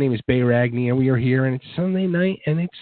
[0.00, 2.78] name is Bay Ragni, and we are here, and it's Sunday night, and it's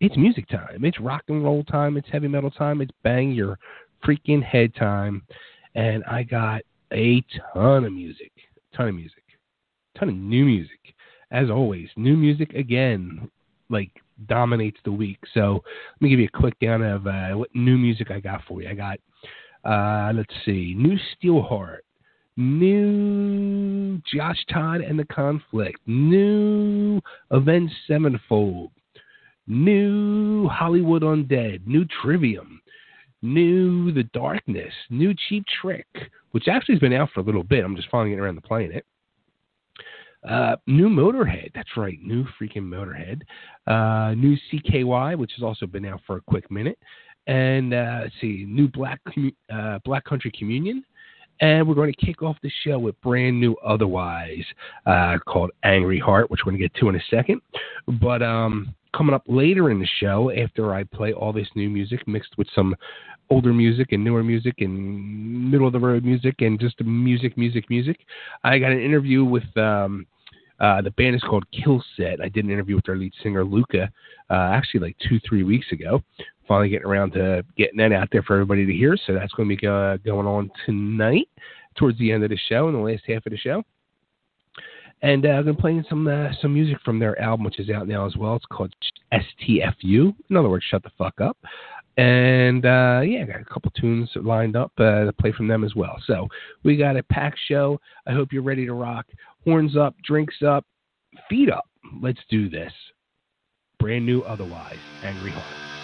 [0.00, 0.84] it's music time.
[0.84, 1.96] It's rock and roll time.
[1.96, 2.82] It's heavy metal time.
[2.82, 3.58] It's bang your
[4.04, 5.22] freaking head time.
[5.74, 8.32] And I got a ton of music.
[8.76, 9.22] ton of music.
[9.96, 10.80] ton of new music.
[11.30, 13.30] As always, new music again,
[13.70, 13.90] like
[14.26, 15.18] dominates the week.
[15.32, 15.62] So
[15.94, 18.62] let me give you a quick down of uh, what new music I got for
[18.62, 18.68] you.
[18.68, 18.98] I got,
[19.64, 21.85] uh, let's see, new Steelheart,
[22.36, 28.70] new Josh Todd and the Conflict, new Avenged Sevenfold,
[29.46, 32.60] new Hollywood Undead, new Trivium,
[33.22, 35.86] new The Darkness, new Cheap Trick,
[36.32, 37.64] which actually has been out for a little bit.
[37.64, 38.84] I'm just finally getting around playing it.
[40.28, 43.22] Uh, new Motorhead, that's right, new freaking Motorhead.
[43.66, 46.78] Uh, new CKY, which has also been out for a quick minute,
[47.28, 49.00] and uh, let's see, new Black
[49.52, 50.84] uh, Black Country Communion,
[51.40, 54.44] and we're going to kick off the show with brand new Otherwise
[54.86, 57.40] uh, called Angry Heart, which we're going to get to in a second.
[58.00, 62.06] But um, coming up later in the show, after I play all this new music
[62.06, 62.74] mixed with some
[63.28, 67.68] older music and newer music and middle of the road music and just music, music,
[67.68, 67.98] music,
[68.44, 69.56] I got an interview with.
[69.56, 70.06] Um,
[70.58, 72.18] uh, the band is called Killset.
[72.22, 73.90] I did an interview with their lead singer Luca,
[74.30, 76.02] uh, actually like two, three weeks ago.
[76.48, 78.96] Finally getting around to getting that out there for everybody to hear.
[79.06, 81.28] So that's going to be uh, going on tonight,
[81.76, 83.62] towards the end of the show, in the last half of the show.
[85.02, 87.68] And uh, I'm going to play some uh, some music from their album, which is
[87.70, 88.36] out now as well.
[88.36, 88.74] It's called
[89.12, 90.14] STFU.
[90.30, 91.36] In other words, shut the fuck up.
[91.98, 95.64] And uh, yeah, I got a couple tunes lined up uh, to play from them
[95.64, 95.96] as well.
[96.06, 96.28] So
[96.62, 97.80] we got a packed show.
[98.06, 99.06] I hope you're ready to rock
[99.46, 100.66] horns up, drinks up,
[101.30, 101.68] feet up.
[102.02, 102.72] Let's do this.
[103.78, 105.75] Brand new, otherwise, Angry Heart.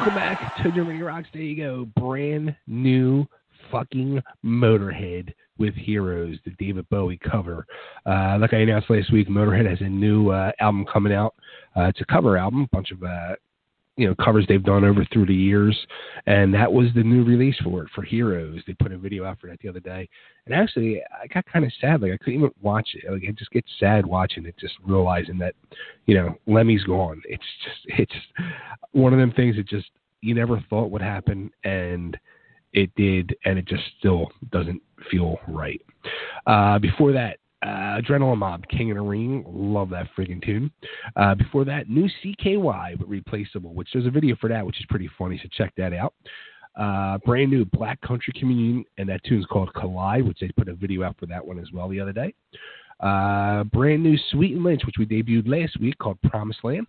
[0.00, 1.28] Welcome back to Germany Rocks.
[1.30, 1.86] There you go.
[2.00, 3.26] Brand new
[3.70, 7.66] fucking Motorhead with Heroes, the David Bowie cover.
[8.06, 11.34] Uh, like I announced last week, Motorhead has a new uh, album coming out.
[11.76, 13.34] Uh, it's a cover album, a bunch of uh,
[13.96, 15.76] you know covers they've done over through the years,
[16.26, 18.60] and that was the new release for it for Heroes.
[18.66, 20.08] They put a video out for that the other day,
[20.46, 22.00] and actually I got kind of sad.
[22.00, 23.10] Like I couldn't even watch it.
[23.10, 25.54] Like I just get sad watching it, just realizing that
[26.06, 27.20] you know Lemmy's gone.
[27.26, 28.46] It's just it's
[28.92, 29.90] one of them things that just
[30.22, 32.16] you never thought would happen, and
[32.72, 35.80] it did, and it just still doesn't feel right.
[36.46, 39.44] Uh, before that, uh, Adrenaline Mob, King of a Ring.
[39.46, 40.70] Love that freaking tune.
[41.16, 44.86] Uh, before that, new CKY, but replaceable, which there's a video for that, which is
[44.88, 46.14] pretty funny, so check that out.
[46.76, 50.74] Uh, brand new Black Country Communion, and that tune's called Collide, which they put a
[50.74, 52.32] video out for that one as well the other day.
[53.00, 56.86] Uh, brand new Sweet and Lynch, which we debuted last week, called Promised Land.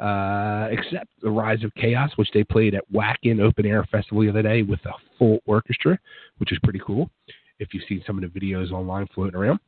[0.00, 4.30] Uh, Accept the Rise of Chaos, which they played at Wacken Open Air Festival the
[4.30, 5.98] other day with a full orchestra,
[6.38, 7.10] which is pretty cool.
[7.58, 9.60] If you've seen some of the videos online floating around.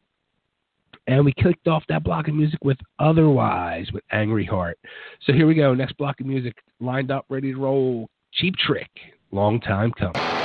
[1.06, 4.78] And we kicked off that block of music with Otherwise with Angry Heart.
[5.26, 5.74] So here we go.
[5.74, 8.08] Next block of music lined up, ready to roll.
[8.32, 8.90] Cheap Trick.
[9.30, 10.41] Long time coming.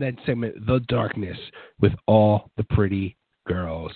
[0.00, 1.36] That segment, The Darkness,
[1.80, 3.92] with all the pretty girls.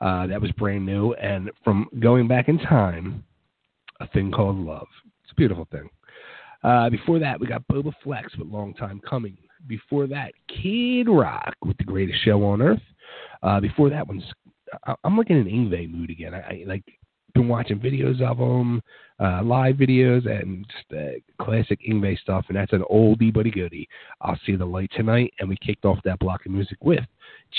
[0.00, 1.12] Uh, that was brand new.
[1.14, 3.24] And from going back in time,
[4.00, 4.86] a thing called love.
[5.22, 5.88] It's a beautiful thing.
[6.62, 9.36] Uh, before that, we got Boba Flex with Long Time Coming.
[9.66, 12.80] Before that, Kid Rock with The Greatest Show on Earth.
[13.42, 14.24] Uh, before that one's,
[15.02, 16.34] I'm looking in Yngwie mood again.
[16.34, 16.84] I, I like
[17.34, 18.82] been watching videos of them
[19.20, 23.50] uh, live videos and just uh, classic Yngwie stuff, and that's an oldie but a
[23.50, 23.88] goodie.
[24.20, 27.04] I'll see the light tonight, and we kicked off that block of music with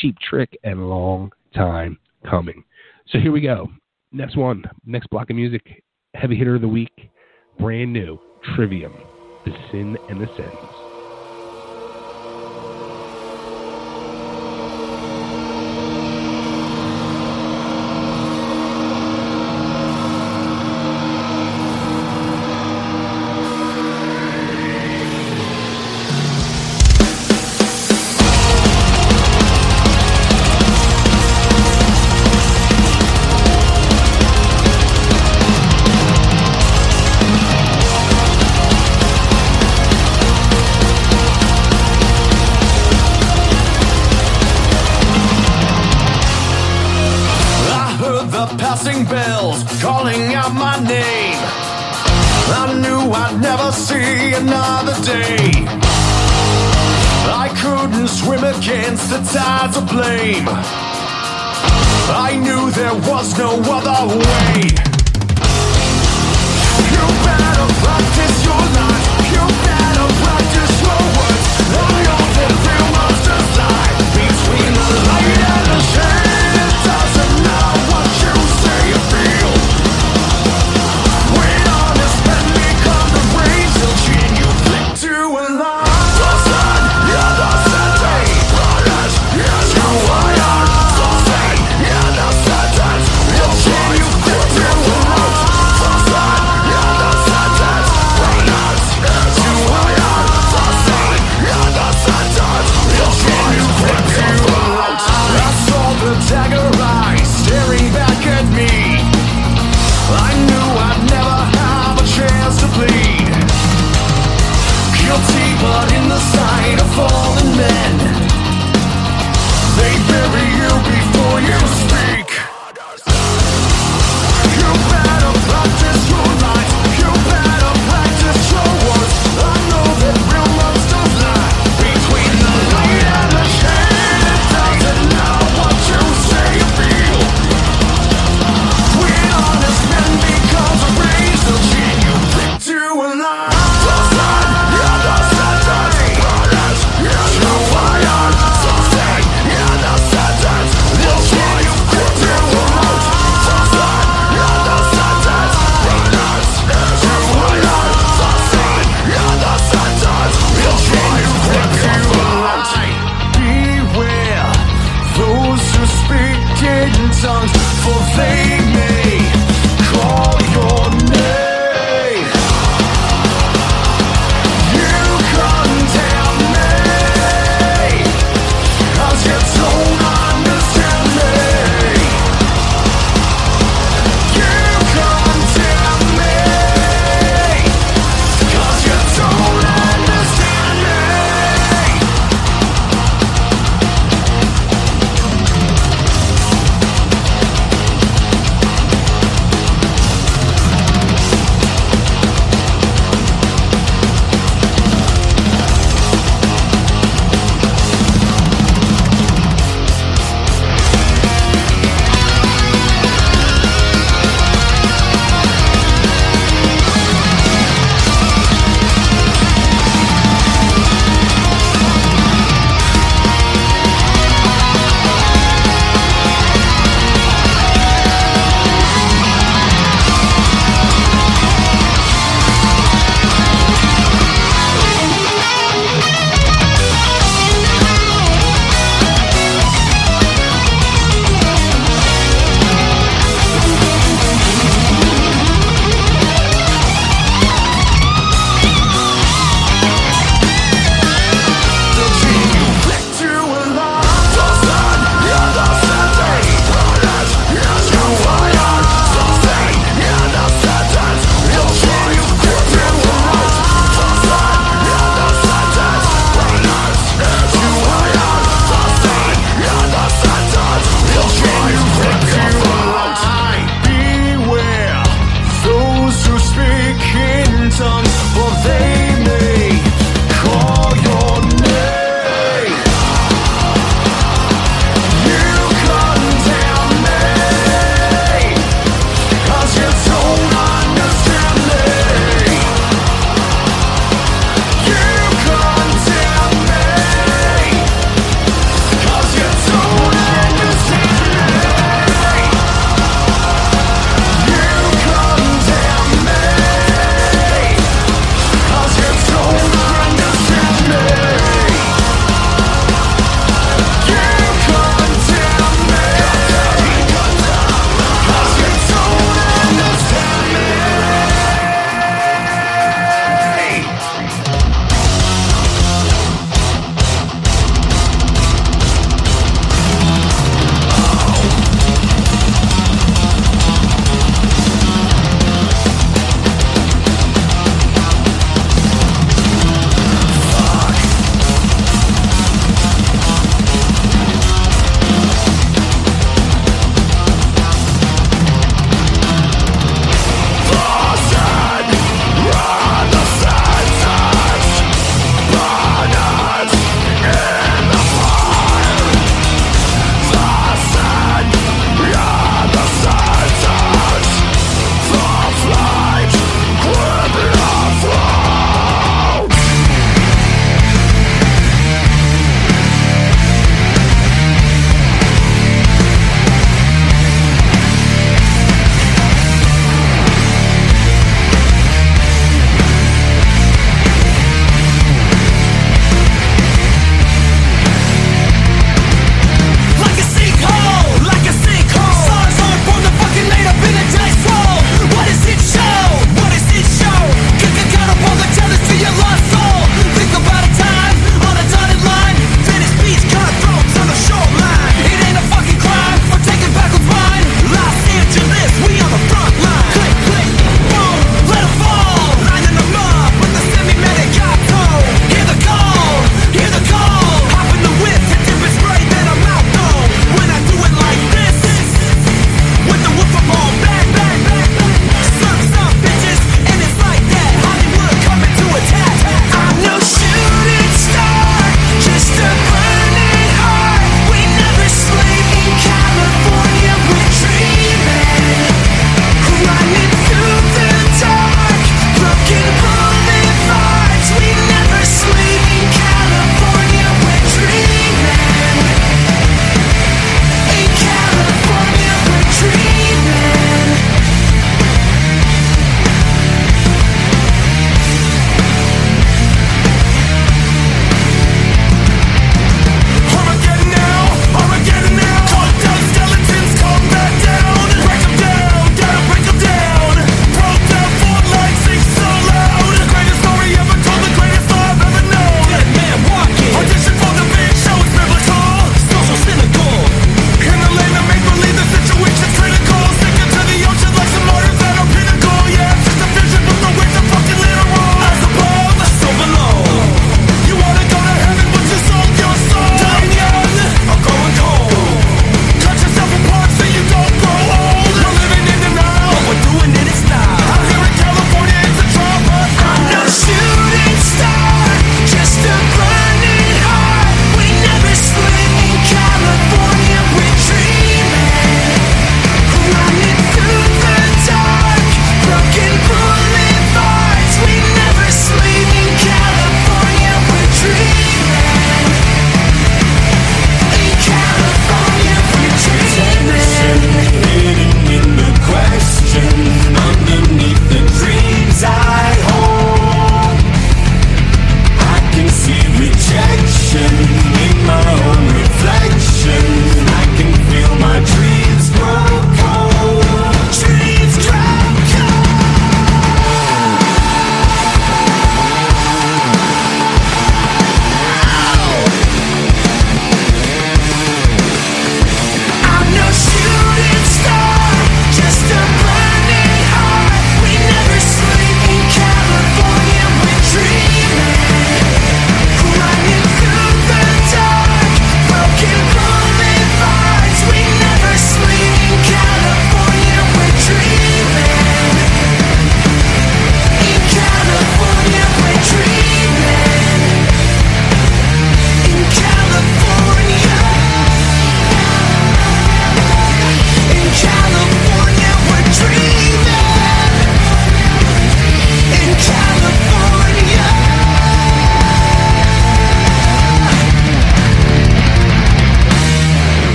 [0.00, 1.98] Cheap Trick and Long Time
[2.28, 2.62] Coming.
[3.08, 3.68] So here we go.
[4.12, 5.82] Next one, next block of music,
[6.14, 7.10] heavy hitter of the week,
[7.58, 8.18] brand new,
[8.54, 8.94] Trivium,
[9.44, 10.85] The Sin and the Sentence.
[54.42, 55.48] another day.
[57.44, 60.46] I couldn't swim against the tides of blame.
[62.28, 64.52] I knew there was no other way.
[66.92, 69.06] You better practice your life.
[69.32, 71.46] You better practice your words.
[71.80, 75.35] All your every monster's lie between the liars.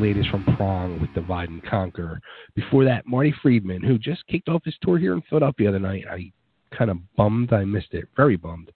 [0.00, 2.20] Latest from Prong with Divide and Conquer.
[2.54, 5.78] Before that, Marty Friedman, who just kicked off his tour here in Philadelphia the other
[5.78, 6.04] night.
[6.10, 6.32] I
[6.76, 8.06] kind of bummed I missed it.
[8.16, 8.70] Very bummed.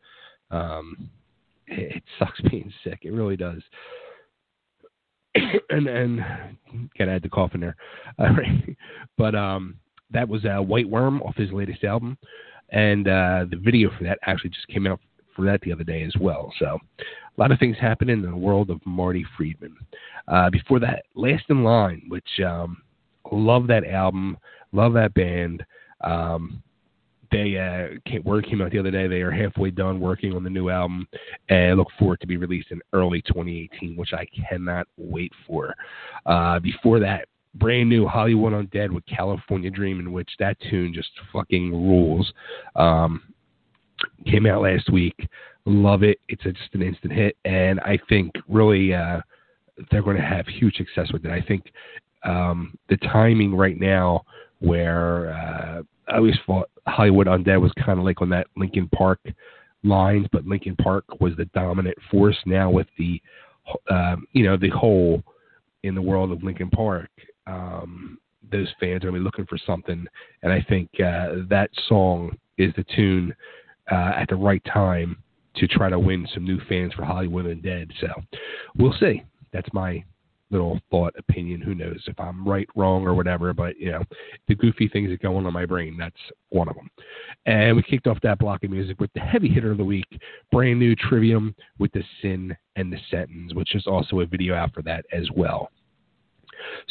[0.51, 1.11] Um,
[1.67, 3.01] it, sucks being sick.
[3.03, 3.63] It really does.
[5.71, 6.25] and and
[6.99, 7.77] gotta add the cough in there.
[9.17, 9.77] But um,
[10.11, 12.19] that was uh, White Worm off his latest album
[12.71, 15.01] and uh, the video for that actually just came out
[15.35, 16.53] for that the other day as well.
[16.59, 16.79] So
[17.37, 19.77] a lot of things happen in the world of Marty Friedman.
[20.29, 22.83] Uh, before that, Last in Line, which um,
[23.31, 24.37] love that album,
[24.73, 25.65] love that band.
[26.03, 26.63] Um,
[27.33, 29.09] they uh, came, came out the other day.
[29.09, 31.09] They are halfway done working on the new album,
[31.49, 35.75] and look forward to be released in early 2018, which I cannot wait for.
[36.27, 41.11] Uh, before that, brand new Hollywood Undead with California Dream, in which that tune just
[41.33, 42.33] fucking rules.
[42.77, 43.23] Um,
[44.27, 45.17] came out last week.
[45.67, 46.19] Love it.
[46.29, 49.21] It's a, just an instant hit, and I think really uh,
[49.91, 51.31] they're going to have huge success with it.
[51.31, 51.73] I think
[52.25, 54.25] um, the timing right now,
[54.61, 55.83] where uh,
[56.13, 59.21] I always thought Hollywood Undead was kind of like on that Linkin Park
[59.83, 62.37] lines, but Linkin Park was the dominant force.
[62.45, 63.21] Now with the
[63.91, 65.23] um, you know the whole
[65.83, 67.11] in the world of Linkin Park,
[67.47, 68.19] um,
[68.53, 70.07] those fans are going to be looking for something,
[70.43, 73.35] and I think uh, that song is the tune
[73.91, 75.17] uh, at the right time
[75.57, 77.91] to try to win some new fans for Hollywood Undead.
[78.01, 78.09] So
[78.77, 79.23] we'll see.
[79.53, 80.05] That's my
[80.51, 81.61] little thought, opinion.
[81.61, 83.53] Who knows if I'm right, wrong, or whatever.
[83.53, 84.03] But you know,
[84.49, 86.17] the goofy things that go on in my brain, that's
[86.51, 86.91] one of them.
[87.47, 90.21] And we kicked off that block of music with the heavy hitter of the week,
[90.53, 94.73] brand new Trivium with the Sin and the Sentence, which is also a video out
[94.73, 95.71] for that as well.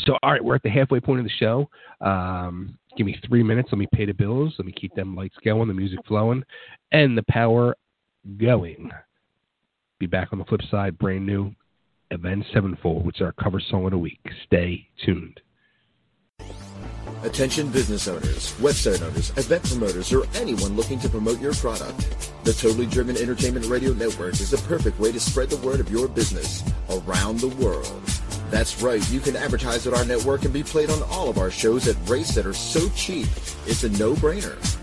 [0.05, 1.69] So, all right, we're at the halfway point of the show.
[2.01, 3.69] Um, give me three minutes.
[3.71, 4.53] Let me pay the bills.
[4.57, 6.43] Let me keep them lights going, the music flowing,
[6.91, 7.75] and the power
[8.37, 8.91] going.
[9.99, 11.53] Be back on the flip side, brand new
[12.11, 14.19] Avenged Sevenfold, which is our cover song of the week.
[14.45, 15.39] Stay tuned.
[17.23, 21.97] Attention business owners, website owners, event promoters, or anyone looking to promote your product.
[22.43, 25.89] The Totally Driven Entertainment Radio Network is the perfect way to spread the word of
[25.89, 28.01] your business around the world.
[28.49, 31.49] That's right, you can advertise at our network and be played on all of our
[31.49, 33.27] shows at rates that are so cheap,
[33.65, 34.82] it's a no-brainer.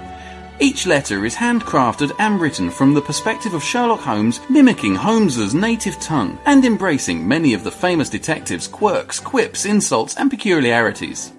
[0.61, 5.99] Each letter is handcrafted and written from the perspective of Sherlock Holmes, mimicking Holmes's native
[5.99, 11.33] tongue and embracing many of the famous detective's quirks, quips, insults, and peculiarities.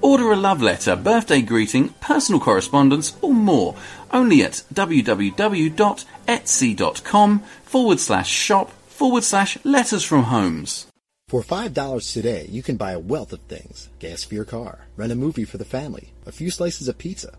[0.00, 3.76] Order a love letter, birthday greeting, personal correspondence, or more
[4.10, 10.88] only at www.etsy.com forward slash shop forward slash letters from holmes.
[11.28, 13.88] For $5 today, you can buy a wealth of things.
[14.00, 17.38] Gas for your car, rent a movie for the family, a few slices of pizza.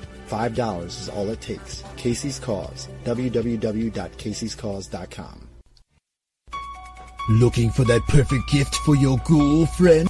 [0.31, 1.83] $5 is all it takes.
[1.97, 5.47] Casey's Cause, www.caseyscause.com.
[7.29, 10.09] Looking for that perfect gift for your girlfriend?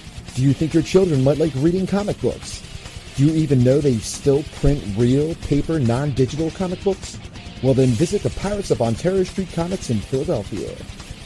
[0.33, 2.63] Do you think your children might like reading comic books?
[3.17, 7.17] Do you even know they still print real, paper, non-digital comic books?
[7.61, 10.73] Well then visit the Pirates of Ontario Street Comics in Philadelphia.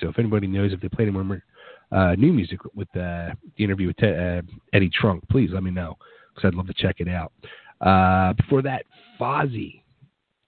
[0.00, 1.42] So if anybody knows if they played any more
[1.90, 4.42] uh, new music with uh, the interview with Ted, uh,
[4.72, 5.96] Eddie Trunk, please let me know
[6.34, 7.32] because I'd love to check it out.
[7.80, 8.84] Uh, before that,
[9.20, 9.82] Fozzy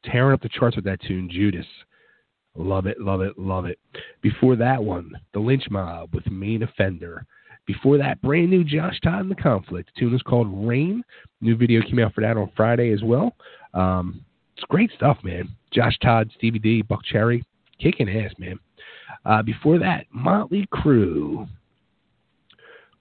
[0.05, 1.67] tearing up the charts with that tune, Judas.
[2.57, 3.79] Love it, love it, love it.
[4.23, 7.25] Before that one, The Lynch Mob with Main Offender.
[7.67, 9.91] Before that, brand new Josh Todd and the Conflict.
[9.95, 11.05] The tune is called Rain.
[11.41, 13.37] New video came out for that on Friday as well.
[13.75, 14.25] Um,
[14.57, 15.49] it's great stuff, man.
[15.71, 17.43] Josh Todd's DVD, Buckcherry,
[17.79, 18.59] kicking ass, man.
[19.25, 21.49] Uh, before that, Motley Crue.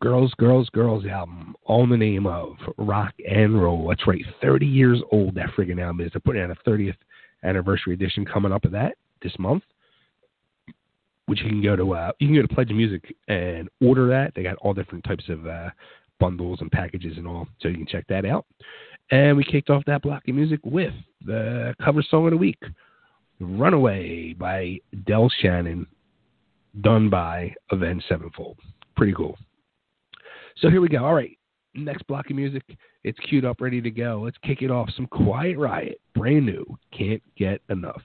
[0.02, 3.90] Girls, Girls, Girls album, all in the name of rock and roll.
[3.90, 6.12] That's right, 30 years old that friggin' album is.
[6.14, 6.96] They're putting out a 30th
[7.44, 9.64] anniversary edition coming up of that this month,
[11.26, 11.94] which you can go to.
[11.94, 14.34] Uh, you can go to Pledge Music and order that.
[14.36, 15.70] They got all different types of uh,
[16.20, 18.46] bundles and packages and all, so you can check that out.
[19.12, 20.94] And we kicked off that block of music with
[21.26, 22.62] the cover song of the week,
[23.42, 25.88] "Runaway" by Del Shannon
[26.82, 28.58] done by Avenged Sevenfold.
[28.96, 29.38] Pretty cool.
[30.58, 31.04] So here we go.
[31.04, 31.38] All right,
[31.74, 32.64] next block of music.
[33.04, 34.22] It's queued up, ready to go.
[34.24, 34.90] Let's kick it off.
[34.96, 36.66] Some Quiet Riot, brand new.
[36.92, 38.02] Can't get enough.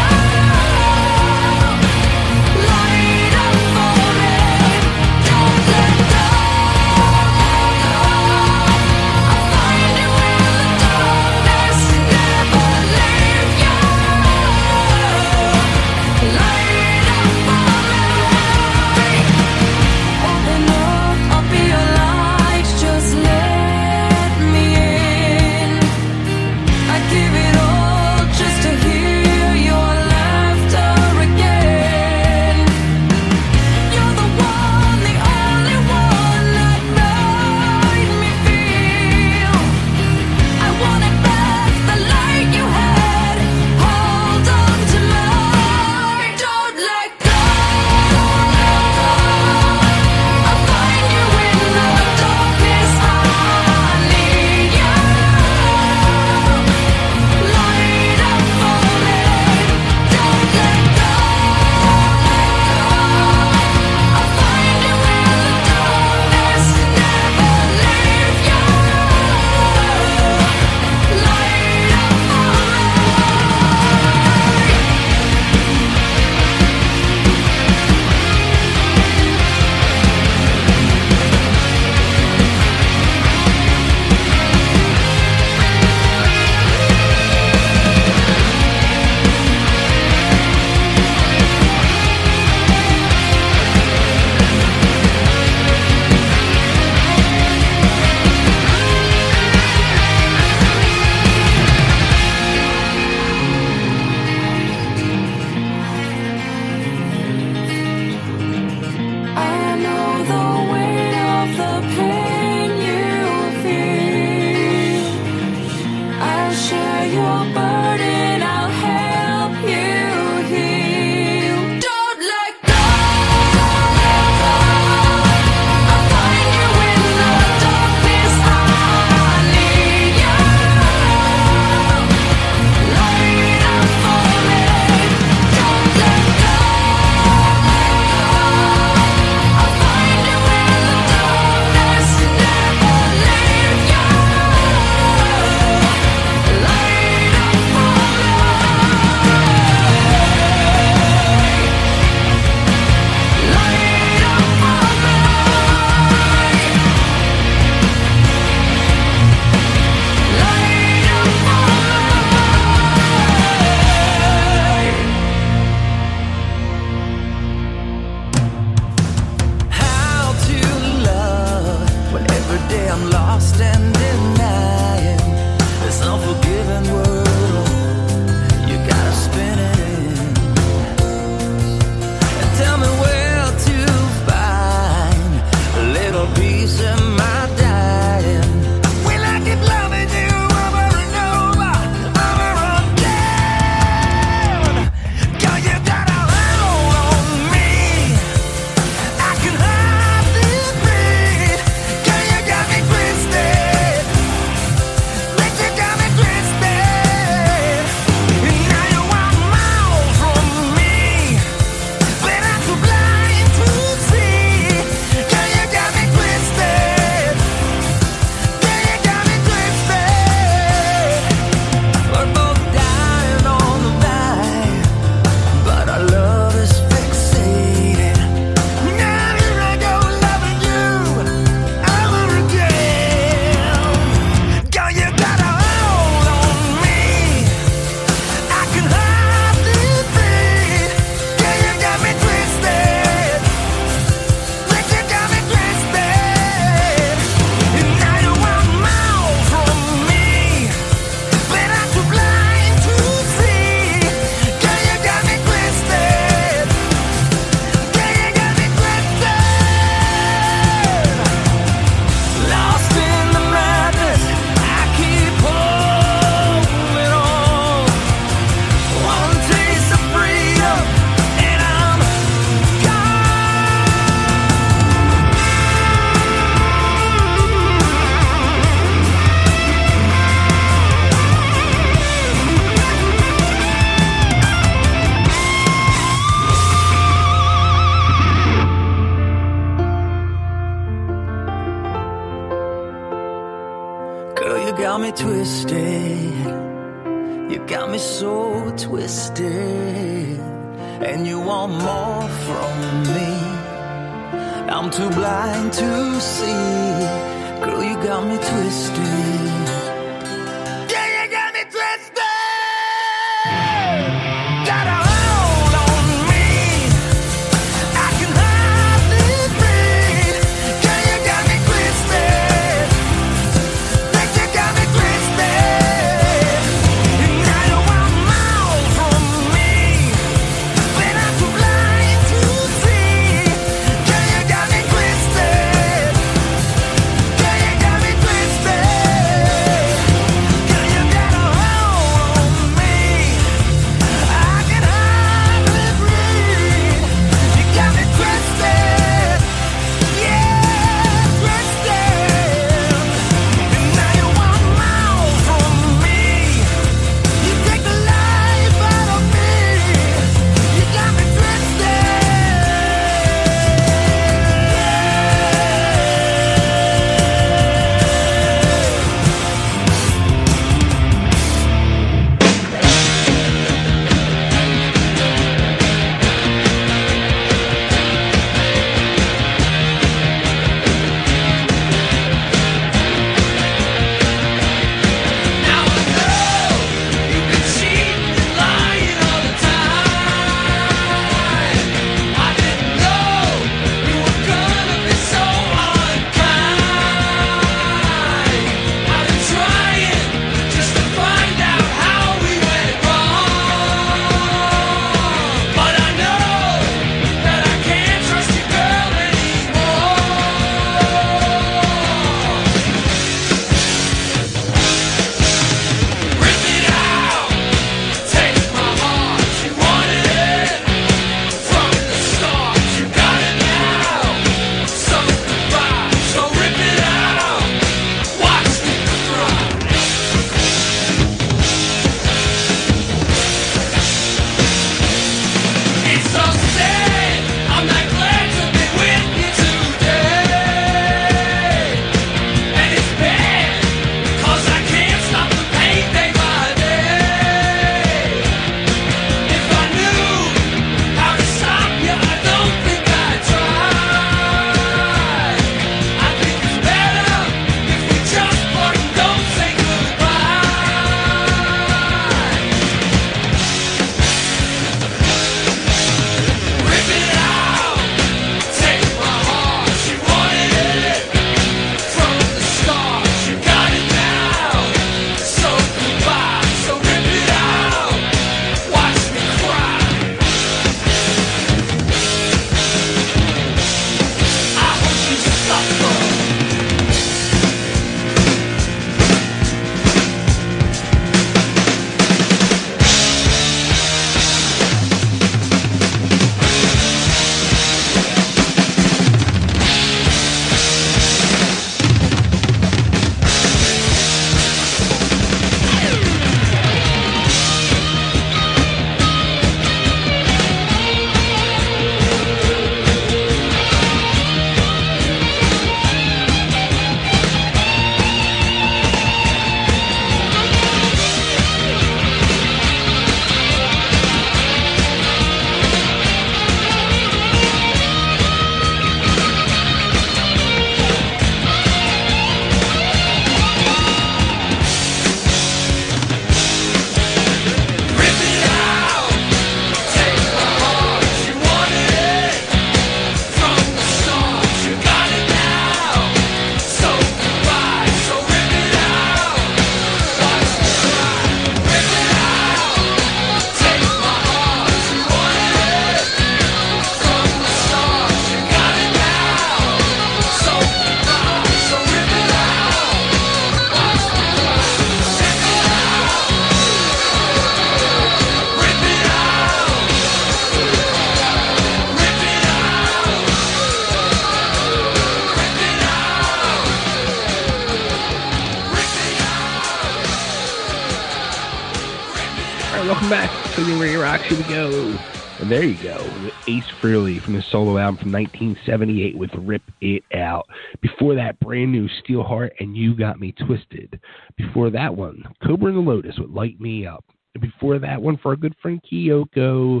[585.84, 590.66] There you go, Ace Frehley from the solo album from 1978 with Rip It Out.
[591.02, 594.18] Before that, brand new Steelheart and You Got Me Twisted.
[594.56, 597.22] Before that one, Cobra and the Lotus with Light Me Up.
[597.54, 600.00] And before that one, for our good friend Kyoko,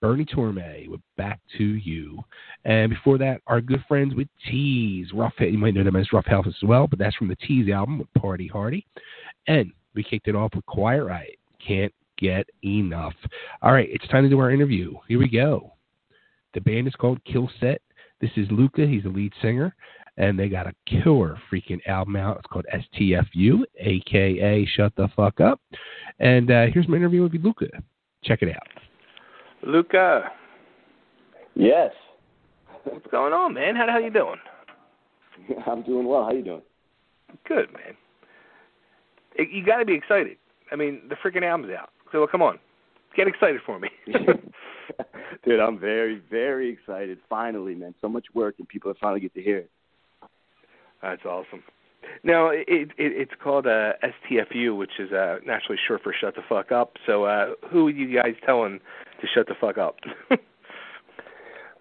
[0.00, 2.22] Bernie Torme with Back to You.
[2.64, 5.08] And before that, our good friends with Teeze.
[5.12, 7.98] Rough, you might know them as Roughhouse as well, but that's from the Teeze album
[7.98, 8.86] with Party Hardy.
[9.48, 11.36] And we kicked it off with Quiet Riot.
[11.66, 13.14] Can't get enough.
[13.62, 14.94] All right, it's time to do our interview.
[15.08, 15.72] Here we go.
[16.54, 17.82] The band is called Kill Set.
[18.20, 18.86] This is Luca.
[18.86, 19.74] He's the lead singer,
[20.16, 22.38] and they got a killer freaking album out.
[22.38, 25.60] It's called STFU, aka Shut the Fuck Up.
[26.18, 27.68] And uh, here's my interview with Luca.
[28.24, 28.66] Check it out.
[29.62, 30.30] Luca,
[31.56, 31.92] Yes,
[32.84, 33.74] what's going on, man?
[33.74, 34.36] How the hell you doing?
[35.66, 36.24] I'm doing well.
[36.24, 36.62] How you doing?
[37.48, 37.96] Good, man.
[39.38, 40.36] You got to be excited.
[40.70, 41.90] I mean, the freaking album's out.
[42.16, 42.58] So come on,
[43.14, 43.90] get excited for me.
[45.44, 47.18] Dude, I'm very, very excited.
[47.28, 47.94] Finally, man.
[48.00, 49.70] So much work, and people finally get to hear it.
[51.02, 51.62] That's awesome.
[52.24, 56.42] Now it, it it's called uh, STFU, which is uh, naturally short for "Shut the
[56.48, 58.80] Fuck Up." So uh, who are you guys telling
[59.20, 59.96] to shut the fuck up?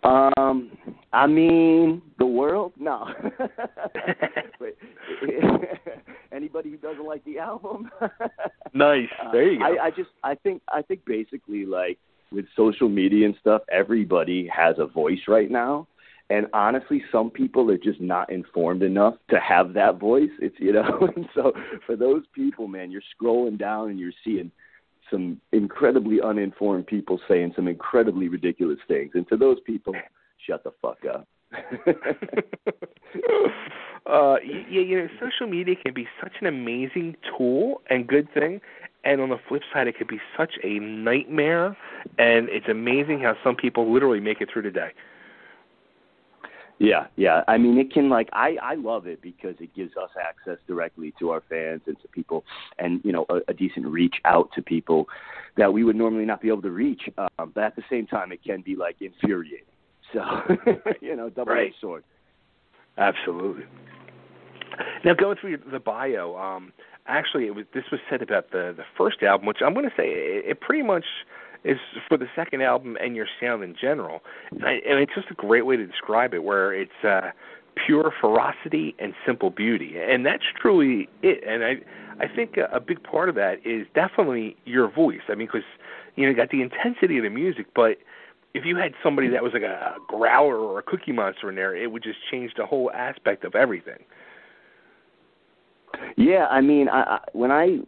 [0.06, 0.72] Um,
[1.14, 2.74] I mean, the world?
[2.78, 3.08] No.
[6.32, 7.90] Anybody who doesn't like the album?
[8.74, 9.08] nice.
[9.32, 9.66] There you go.
[9.66, 11.98] I, I just, I think, I think basically, like
[12.32, 15.88] with social media and stuff, everybody has a voice right now.
[16.30, 20.32] And honestly, some people are just not informed enough to have that voice.
[20.40, 21.54] It's you know, and so
[21.86, 24.52] for those people, man, you're scrolling down and you're seeing
[25.12, 29.12] some incredibly uninformed people saying some incredibly ridiculous things.
[29.14, 29.94] And to those people,
[30.46, 31.28] shut the fuck up.
[34.06, 38.60] uh, yeah, you know, social media can be such an amazing tool and good thing,
[39.06, 41.78] and on the flip side, it could be such a nightmare.
[42.18, 44.92] And it's amazing how some people literally make it through the day.
[46.78, 47.44] Yeah, yeah.
[47.48, 51.14] I mean, it can like I I love it because it gives us access directly
[51.20, 52.44] to our fans and to people,
[52.80, 55.08] and you know, a, a decent reach out to people
[55.56, 57.04] that we would normally not be able to reach.
[57.18, 59.66] Um, but at the same time, it can be like infuriating.
[60.14, 60.22] So,
[61.02, 61.74] you know, double edged Right.
[61.80, 62.04] sword.
[62.98, 63.64] Absolutely.
[65.04, 66.74] Now, going through the bio, um,
[67.08, 69.96] actually, it was this was said about the the first album, which I'm going to
[69.96, 71.06] say it, it pretty much
[71.66, 71.78] is
[72.08, 74.22] for the second album and your sound in general,
[74.52, 77.32] and, I, and it's just a great way to describe it, where it's uh,
[77.86, 81.44] pure ferocity and simple beauty, and that's truly it.
[81.48, 81.76] And I
[82.24, 85.22] I think a, a big part of that is definitely your voice.
[85.28, 85.68] I mean, because
[86.16, 87.98] you know, you got the intensity of the music, but
[88.54, 91.76] if you had somebody that was like a, growler or a cookie monster in there,
[91.76, 94.00] it would just change the whole aspect of everything.
[96.16, 97.80] Yeah, I mean, I, I when I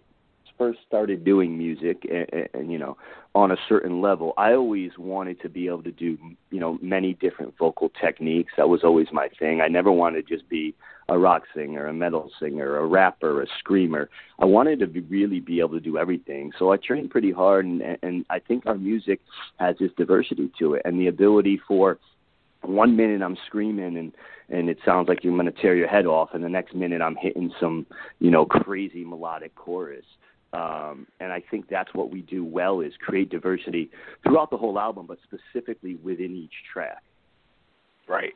[0.58, 2.98] first started doing music, and, and, you know,
[3.36, 6.18] on a certain level, I always wanted to be able to do,
[6.50, 8.54] you know, many different vocal techniques.
[8.58, 9.62] That was always my thing.
[9.62, 10.74] I never wanted to just be
[11.10, 14.10] a rock singer, a metal singer, a rapper, a screamer.
[14.40, 16.52] I wanted to be, really be able to do everything.
[16.58, 19.22] So I trained pretty hard, and, and I think our music
[19.60, 21.98] has this diversity to it, and the ability for
[22.64, 24.12] one minute I'm screaming and
[24.50, 27.02] and it sounds like you're going to tear your head off, and the next minute
[27.02, 27.86] I'm hitting some,
[28.20, 30.06] you know, crazy melodic chorus.
[30.58, 33.92] Um, and I think that's what we do well is create diversity
[34.24, 37.04] throughout the whole album, but specifically within each track.
[38.08, 38.34] Right.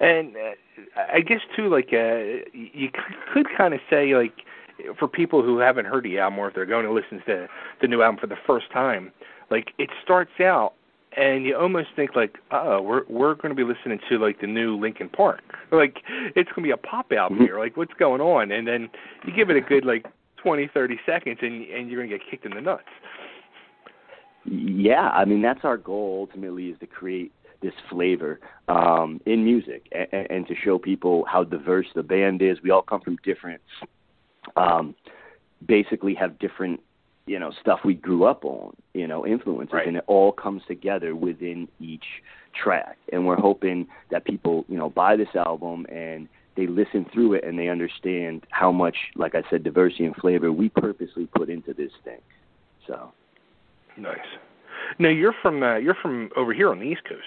[0.00, 2.90] And uh, I guess too, like uh, you
[3.32, 4.34] could kind of say, like
[4.98, 7.46] for people who haven't heard the album, or if they're going to listen to
[7.80, 9.12] the new album for the first time,
[9.50, 10.74] like it starts out,
[11.16, 14.46] and you almost think like, oh, we're we're going to be listening to like the
[14.46, 15.42] new Linkin Park,
[15.72, 16.02] like
[16.36, 18.50] it's going to be a pop album here, like what's going on?
[18.50, 18.90] And then
[19.24, 20.04] you give it a good like
[20.42, 22.84] twenty, thirty seconds, and and you're going to get kicked in the nuts.
[24.44, 29.88] Yeah, I mean that's our goal ultimately is to create this flavor um, in music
[29.92, 32.58] and, and to show people how diverse the band is.
[32.62, 33.60] We all come from different,
[34.56, 34.94] um,
[35.66, 36.80] basically have different,
[37.26, 39.88] you know, stuff we grew up on, you know, influences, Right.
[39.88, 42.04] and it all comes together within each
[42.54, 42.96] track.
[43.12, 46.28] And we're hoping that people, you know, buy this album and
[46.58, 50.50] they listen through it and they understand how much, like I said, diversity and flavor
[50.50, 52.18] we purposely put into this thing.
[52.84, 53.12] So.
[53.96, 54.18] Nice.
[54.98, 57.22] Now you're from uh, you're from over here on the East Coast.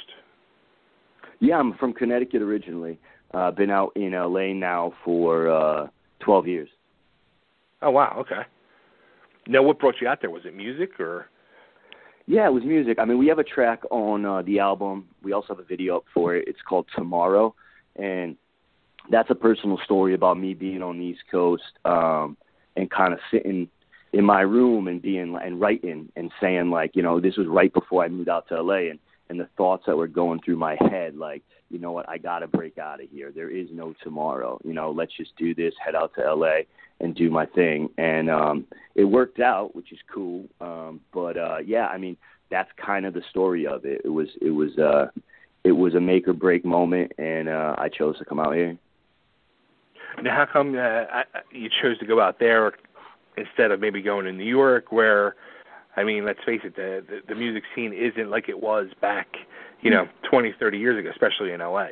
[1.39, 2.99] Yeah, I'm from Connecticut originally.
[3.33, 5.87] Uh, been out in LA now for uh,
[6.19, 6.69] 12 years.
[7.81, 8.41] Oh wow, okay.
[9.47, 10.29] Now what brought you out there?
[10.29, 11.27] Was it music or
[12.27, 12.99] Yeah, it was music.
[12.99, 15.07] I mean, we have a track on uh, the album.
[15.23, 16.47] We also have a video up for it.
[16.47, 17.55] It's called Tomorrow,
[17.95, 18.35] and
[19.09, 22.37] that's a personal story about me being on the East Coast um,
[22.75, 23.69] and kind of sitting
[24.13, 27.73] in my room and being and writing and saying like, you know, this was right
[27.73, 28.99] before I moved out to LA and
[29.29, 32.39] and the thoughts that were going through my head like, you know what, I got
[32.39, 33.31] to break out of here.
[33.33, 34.59] There is no tomorrow.
[34.65, 36.63] You know, let's just do this, head out to LA
[36.99, 37.89] and do my thing.
[37.97, 38.65] And um
[38.95, 40.45] it worked out, which is cool.
[40.59, 42.17] Um but uh yeah, I mean,
[42.49, 44.01] that's kind of the story of it.
[44.03, 45.07] It was it was uh
[45.63, 48.77] it was a make or break moment and uh I chose to come out here.
[50.21, 52.71] Now, how come uh, you chose to go out there
[53.37, 55.35] instead of maybe going to New York, where,
[55.95, 59.27] I mean, let's face it, the the, the music scene isn't like it was back,
[59.81, 61.87] you know, twenty, thirty years ago, especially in LA.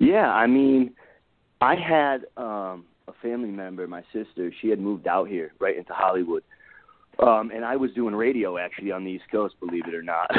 [0.00, 0.92] Yeah, I mean,
[1.60, 5.92] I had um a family member, my sister, she had moved out here right into
[5.92, 6.42] Hollywood.
[7.18, 10.30] Um and I was doing radio actually on the East Coast, believe it or not.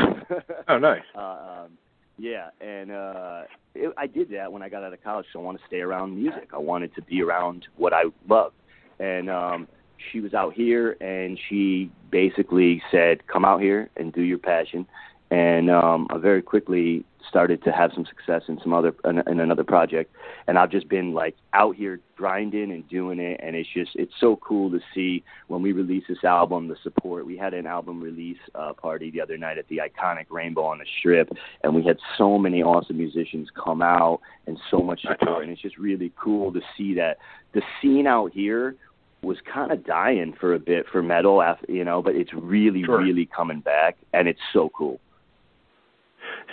[0.68, 1.02] Oh, nice.
[1.16, 1.78] uh, um
[2.20, 3.44] yeah, and uh
[3.76, 5.26] it, I did that when I got out of college.
[5.32, 6.50] So I wanted to stay around music.
[6.54, 8.54] I wanted to be around what I love.
[9.00, 9.68] And um
[10.12, 14.86] she was out here and she basically said, "Come out here and do your passion."
[15.32, 19.40] And um I very quickly started to have some success in some other in, in
[19.40, 20.12] another project.
[20.48, 23.40] And I've just been like out here grinding and doing it.
[23.44, 27.28] And it's just it's so cool to see when we release this album the support.
[27.28, 30.80] We had an album release uh party the other night at the iconic Rainbow on
[30.80, 31.30] the Strip.
[31.64, 35.44] And we had so many awesome musicians come out and so much support.
[35.44, 37.18] And it's just really cool to see that
[37.54, 38.76] the scene out here
[39.22, 42.84] was kind of dying for a bit for metal after you know but it's really
[42.84, 43.00] Sure.
[43.04, 43.98] really coming back.
[44.14, 45.00] And it's so cool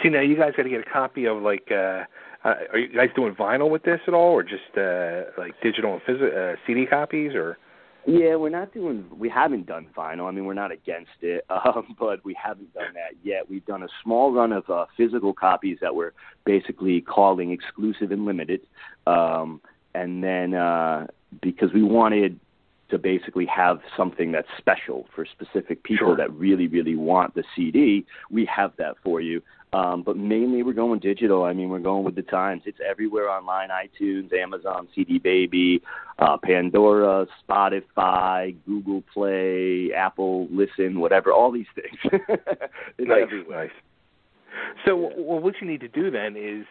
[0.02, 1.70] See, now you guys got to get a copy of like.
[1.70, 2.04] uh
[2.44, 5.94] uh, are you guys doing vinyl with this at all, or just uh like digital
[5.94, 7.58] and phys- uh, CD copies, or?
[8.06, 9.04] Yeah, we're not doing.
[9.18, 10.28] We haven't done vinyl.
[10.28, 13.50] I mean, we're not against it, um, but we haven't done that yet.
[13.50, 16.12] We've done a small run of uh, physical copies that we're
[16.44, 18.60] basically calling exclusive and limited,
[19.08, 19.60] um,
[19.94, 21.08] and then uh,
[21.42, 22.38] because we wanted
[22.90, 26.16] to basically have something that's special for specific people Sure.
[26.16, 29.42] that really, really want the CD, we have that for you.
[29.72, 31.42] Um, but mainly we're going digital.
[31.44, 32.62] I mean, we're going with the times.
[32.66, 35.82] It's everywhere online: iTunes, Amazon, CD Baby,
[36.20, 41.32] uh, Pandora, Spotify, Google Play, Apple Listen, whatever.
[41.32, 42.22] All these things.
[42.28, 43.64] it's nice, everywhere.
[43.64, 43.72] nice.
[44.86, 46.64] So, well, what you need to do then is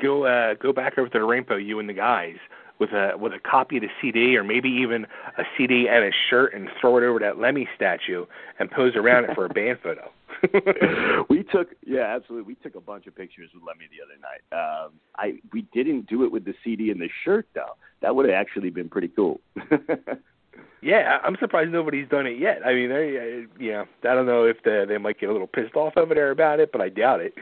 [0.00, 2.36] go uh, go back over to the Rainbow, you and the guys,
[2.78, 6.10] with a with a copy of the CD, or maybe even a CD and a
[6.30, 8.26] shirt, and throw it over that Lemmy statue
[8.58, 10.10] and pose around it for a band photo.
[11.30, 14.84] we took yeah absolutely we took a bunch of pictures with Lemmy the other night.
[14.86, 17.76] Um, I we didn't do it with the CD and the shirt though.
[18.02, 19.40] That would have actually been pretty cool.
[20.80, 22.64] Yeah, I'm surprised nobody's done it yet.
[22.64, 25.48] I mean, they, uh, know, I don't know if they, they might get a little
[25.48, 27.34] pissed off over there about it, but I doubt it.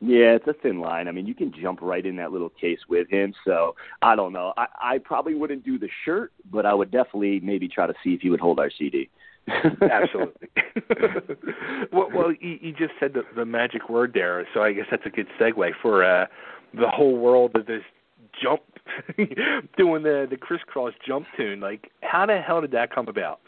[0.00, 1.08] Yeah, it's a thin line.
[1.08, 3.34] I mean, you can jump right in that little case with him.
[3.44, 4.52] So I don't know.
[4.56, 8.10] I, I probably wouldn't do the shirt, but I would definitely maybe try to see
[8.10, 9.10] if he would hold our CD.
[9.90, 10.48] Absolutely.
[11.92, 15.06] well, well, you, you just said the, the magic word there, so I guess that's
[15.06, 16.26] a good segue for uh,
[16.74, 17.82] the whole world of this
[18.42, 18.60] jump,
[19.76, 21.60] doing the the Kris Kross jump tune.
[21.60, 23.40] Like, how the hell did that come about?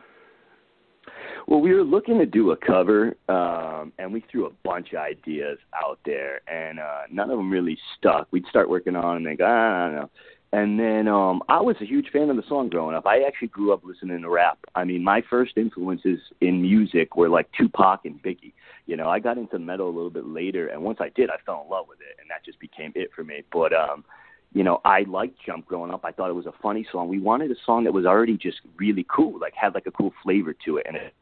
[1.50, 5.00] Well, we were looking to do a cover, um, and we threw a bunch of
[5.00, 8.28] ideas out there, and uh, none of them really stuck.
[8.30, 10.10] We'd start working on and think, ah, I don't know.
[10.52, 13.04] And then um, I was a huge fan of the song growing up.
[13.04, 14.60] I actually grew up listening to rap.
[14.76, 18.52] I mean, my first influences in music were like Tupac and Biggie.
[18.86, 21.36] You know, I got into metal a little bit later, and once I did, I
[21.44, 23.42] fell in love with it, and that just became it for me.
[23.52, 24.04] But um,
[24.52, 26.04] you know, I liked Jump growing up.
[26.04, 27.08] I thought it was a funny song.
[27.08, 30.12] We wanted a song that was already just really cool, like had like a cool
[30.22, 31.12] flavor to it, and it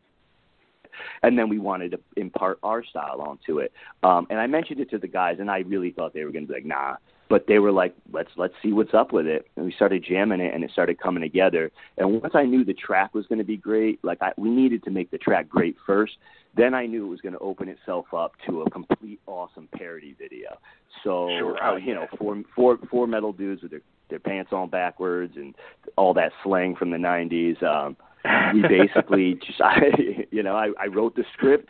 [1.23, 3.73] and then we wanted to impart our style onto it.
[4.03, 6.47] Um, and I mentioned it to the guys, and I really thought they were going
[6.47, 6.97] to be like, nah.
[7.31, 9.47] But they were like, let's let's see what's up with it.
[9.57, 11.71] And we started jamming it, and it started coming together.
[11.99, 14.83] And once I knew the track was going to be great, like I, we needed
[14.85, 16.15] to make the track great first.
[16.57, 20.17] Then I knew it was going to open itself up to a complete awesome parody
[20.19, 20.59] video.
[21.05, 21.63] So Sure.
[21.63, 25.55] uh, you know, four four four metal dudes with their their pants on backwards and
[25.97, 27.63] all that slang from the '90s.
[27.63, 27.95] Um,
[28.55, 29.81] we basically just I
[30.31, 31.69] you know I, I wrote the script.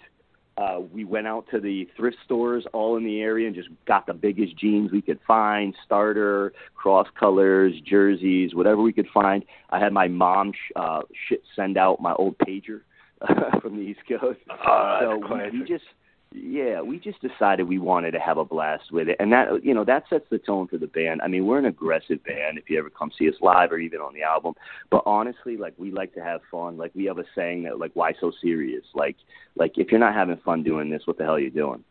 [0.57, 4.07] Uh, we went out to the thrift stores all in the area and just got
[4.07, 9.45] the biggest jeans we could find, starter, cross colors, jerseys, whatever we could find.
[9.71, 12.81] I had my mom sh- uh, shit send out my old pager
[13.63, 14.41] from the East Coast.
[14.67, 15.85] Oh, so we, we just
[16.33, 19.73] yeah, we just decided we wanted to have a blast with it, and that you
[19.73, 21.23] know that sets the tone for the band.
[21.23, 22.59] I mean, we're an aggressive band.
[22.59, 24.55] If you ever come see us live or even on the album,
[24.91, 26.77] but honestly, like we like to have fun.
[26.77, 28.85] Like we have a saying that like why so serious?
[28.95, 29.17] Like
[29.57, 31.83] like if you're not having fun doing this, what the hell are you doing?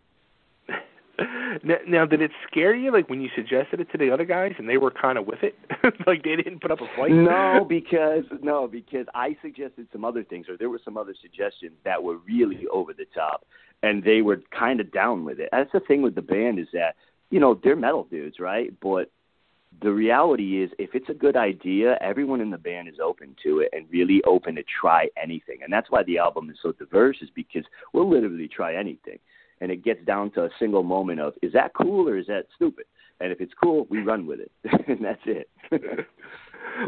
[1.63, 4.53] now, now, did it scare you, like when you suggested it to the other guys
[4.57, 5.57] and they were kind of with it,
[6.07, 7.11] like they didn't put up a fight?
[7.11, 11.73] No, because no, because I suggested some other things, or there were some other suggestions
[11.83, 13.45] that were really over the top,
[13.83, 15.49] and they were kind of down with it.
[15.51, 16.95] That's the thing with the band is that
[17.29, 18.73] you know they're metal dudes, right?
[18.81, 19.11] But
[19.81, 23.59] the reality is, if it's a good idea, everyone in the band is open to
[23.59, 27.17] it and really open to try anything, and that's why the album is so diverse,
[27.21, 29.19] is because we'll literally try anything,
[29.61, 32.45] and it gets down to a single moment of is that cool or is that
[32.55, 32.85] stupid?
[33.19, 34.51] And if it's cool, we run with it,
[34.87, 35.49] and that's it.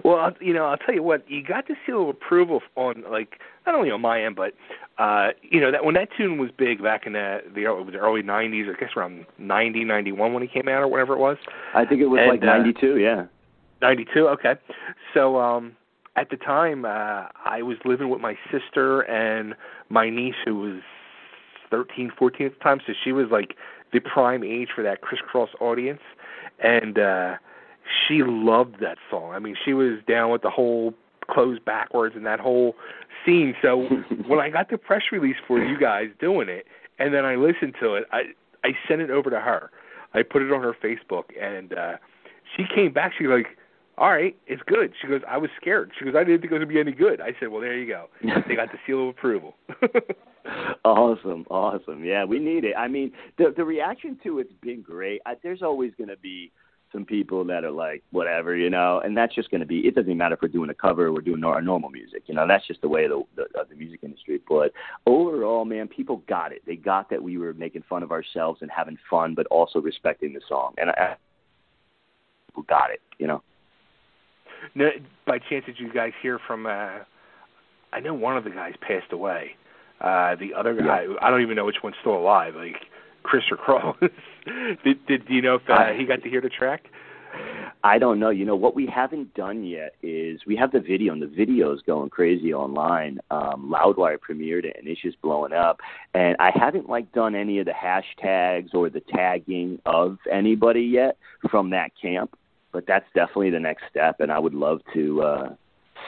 [0.04, 3.40] well, you know, I'll tell you what, you got the seal of approval on like
[3.66, 4.54] not only on my end, but
[4.98, 7.98] uh, you know that when that tune was big back in the the early, the
[7.98, 11.38] early '90s, I guess around '90, '91 when he came out or whatever it was.
[11.74, 13.26] I think it was And, like uh, '92, yeah.
[13.82, 14.56] 92 okay
[15.14, 15.72] so um
[16.18, 19.56] at the time uh i was living with my sister and
[19.88, 20.82] my niece who was
[21.70, 23.56] thirteen fourteen at the time so she was like
[23.94, 26.02] the prime age for that Kris Kross audience
[26.62, 27.36] and uh
[28.08, 30.94] she loved that song i mean she was down with the whole
[31.30, 32.76] clothes backwards and that whole
[33.26, 33.84] scene so
[34.28, 36.66] when i got the press release for you guys doing it
[36.98, 38.24] and then i listened to it i
[38.64, 39.70] i sent it over to her
[40.14, 41.94] i put it on her facebook and uh
[42.56, 43.58] she came back she was like
[44.00, 44.94] all right, it's good.
[45.02, 45.92] She goes, I was scared.
[46.00, 47.20] She goes, I didn't think it was going to be any good.
[47.20, 48.06] I said, well, there you go.
[48.48, 49.58] They got the seal of approval.
[50.86, 52.06] awesome, awesome.
[52.06, 52.76] Yeah, we need it.
[52.78, 55.22] I mean, the the reaction to it's been great.
[55.26, 56.52] I, there's always going to be
[56.92, 59.80] some people that are like, whatever, you know, and that's just going to be.
[59.80, 62.24] It doesn't matter if we're doing a cover or we're doing our normal music.
[62.26, 64.42] You know, that's just the way of the, the of the music industry.
[64.48, 64.72] But
[65.06, 66.64] overall, man, people got it.
[66.66, 70.34] They got that we were making fun of ourselves and having fun, but also respecting
[70.34, 70.74] the song.
[70.78, 71.16] And I,
[72.48, 73.02] people got it.
[73.20, 73.44] You know.
[74.76, 74.90] no,
[75.28, 76.66] by chance, did you guys hear from?
[76.66, 77.00] uh
[77.92, 79.52] I know one of the guys passed away.
[80.02, 82.56] Uh The other guy, I don't even know which one's still alive.
[82.56, 82.78] Like
[83.24, 83.98] Chris or Cross.
[84.84, 86.86] did, did do you know if uh, I- he got to hear the track?
[87.84, 88.32] I don't know.
[88.32, 91.72] You know what we haven't done yet is we have the video, and the video
[91.74, 93.20] is going crazy online.
[93.32, 95.80] Um, Loudwire premiered it, and it's just blowing up.
[96.14, 101.18] And I haven't like done any of the hashtags or the tagging of anybody yet
[101.50, 102.36] from that camp,
[102.72, 104.20] but that's definitely the next step.
[104.20, 105.50] And I would love to uh,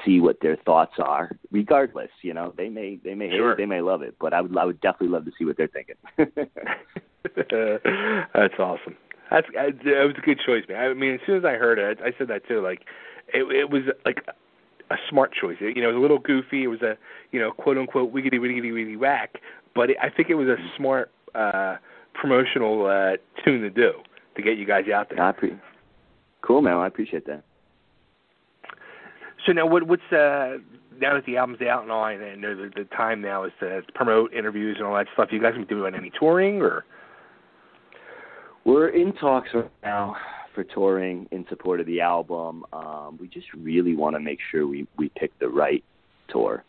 [0.06, 1.38] see what their thoughts are.
[1.52, 4.42] Regardless, you know, they may they may hate it, they may love it, but I
[4.42, 5.96] would I would definitely love to see what they're thinking.
[8.34, 8.98] That's awesome.
[9.30, 10.92] That's it was a good choice, man.
[10.92, 12.62] I mean, as soon as I heard it, I said that too.
[12.62, 12.82] Like,
[13.34, 14.26] it, it was like
[14.90, 15.58] a smart choice.
[15.62, 16.64] It, you know, it was a little goofy.
[16.64, 16.98] It was a
[17.32, 19.36] you know quote unquote wiggity wiggity wiggity whack,
[19.74, 21.78] but it, I think it was a smart uh
[22.14, 23.94] promotional uh tune to do
[24.36, 25.22] to get you guys out there.
[25.22, 25.58] I pre-
[26.42, 26.74] cool, man.
[26.74, 27.44] I appreciate that.
[29.46, 30.58] So now, what what's uh
[31.00, 34.34] now that the album's out and all, and the, the time now is to promote
[34.34, 35.30] interviews and all that stuff.
[35.32, 36.86] You guys been doing any touring or?
[38.64, 40.16] We're in talks right now
[40.54, 42.64] for touring in support of the album.
[42.72, 45.84] Um, we just really want to make sure we we pick the right
[46.30, 46.64] tour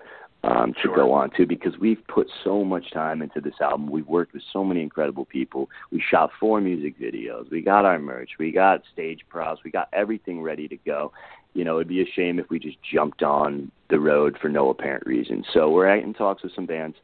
[0.44, 0.96] um, to Sure.
[0.96, 3.90] go on to because we've put so much time into this album.
[3.90, 5.70] We've worked with so many incredible people.
[5.90, 7.50] We shot four music videos.
[7.50, 8.30] We got our merch.
[8.38, 9.62] We got stage props.
[9.64, 11.12] We got everything ready to go.
[11.54, 14.70] You know, it'd be a shame if we just jumped on the road for no
[14.70, 15.44] apparent reason.
[15.52, 16.96] So we're in talks with some bands.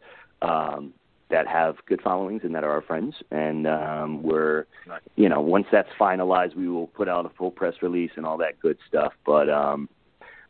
[0.43, 0.95] Um,
[1.31, 3.15] that have good followings and that are our friends.
[3.31, 4.65] And um, we're,
[5.17, 8.39] you know, once that's finalized, we will put out a full press release and all
[8.39, 9.13] that good stuff.
[9.27, 9.89] But um,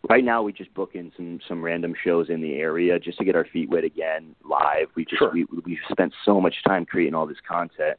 [0.09, 3.25] right now, we just book in some some random shows in the area just to
[3.25, 4.89] get our feet wet again live.
[4.95, 5.33] We just Sure.
[5.33, 7.99] we we've spent so much time creating all this content.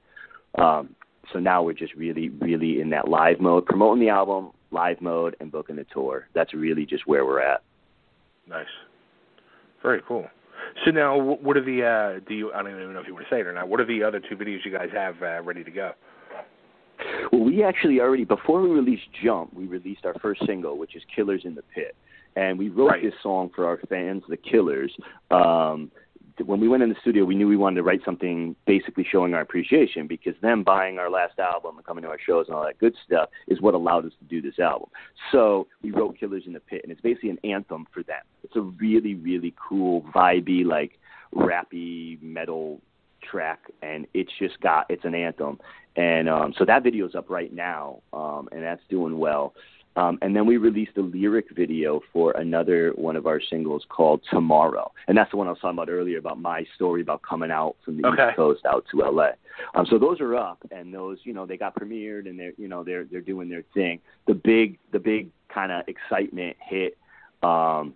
[0.58, 0.95] Um,
[1.32, 5.36] so now we're just really, really in that live mode, promoting the album, live mode,
[5.40, 6.28] and booking the tour.
[6.34, 7.61] That's really just where we're at.
[8.48, 8.66] Nice.
[9.84, 10.28] Very cool.
[10.86, 11.84] So now, what are the?
[11.84, 12.52] uh Do you?
[12.52, 13.69] I don't even know if you want to say it or not.
[13.69, 15.92] What are the other two videos you guys have uh, ready to go?
[17.32, 21.03] Well, we actually already before we released Jump, we released our first single, which is
[21.16, 21.95] "Killers in the Pit,"
[22.36, 23.03] and we wrote Right.
[23.03, 24.95] this song for our fans, the Killers.
[25.32, 25.92] Um,
[26.45, 29.34] when we went in the studio, we knew we wanted to write something basically showing
[29.34, 32.64] our appreciation because them buying our last album and coming to our shows and all
[32.64, 34.90] that good stuff is what allowed us to do this album.
[35.32, 38.22] So we wrote "Killers in the Pit," and it's basically an anthem for them.
[38.44, 40.98] It's a really, really cool, vibey, like
[41.34, 42.82] rappy metal
[43.22, 45.60] track and it's just got it's an anthem.
[45.96, 49.54] And um so that video's up right now um and that's doing well.
[49.96, 54.22] Um and then we released a lyric video for another one of our singles called
[54.30, 54.92] tomorrow.
[55.08, 57.76] And that's the one i was talking about earlier about my story about coming out
[57.84, 58.28] from the Okay.
[58.30, 59.30] east coast out to la
[59.76, 62.68] um so those are up and those you know they got premiered and they're you
[62.68, 64.00] know they're they're doing their thing.
[64.28, 66.98] The big the big kind of excitement hit
[67.44, 67.94] um